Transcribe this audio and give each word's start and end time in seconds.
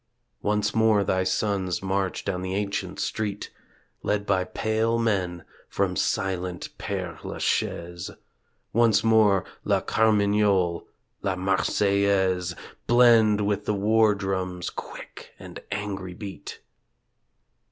Once 0.41 0.73
more 0.73 1.03
thy 1.03 1.23
sons 1.23 1.83
march 1.83 2.25
down 2.25 2.41
the 2.41 2.55
ancient 2.55 2.99
street 2.99 3.51
Led 4.01 4.25
by 4.25 4.43
pale 4.43 4.97
men 4.97 5.45
from 5.69 5.95
silent 5.95 6.75
Pere 6.79 7.19
la 7.23 7.37
Chaise; 7.37 8.09
Once 8.73 9.03
more 9.03 9.45
La 9.63 9.79
Carmignole 9.79 10.87
La 11.21 11.35
Marseillaise 11.35 12.55
Blend 12.87 13.41
with 13.45 13.65
the 13.65 13.75
war 13.75 14.15
drum's 14.15 14.71
quick 14.71 15.35
and 15.37 15.59
angry 15.71 16.15
beat. 16.15 16.61